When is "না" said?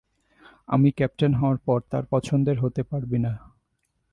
3.19-3.31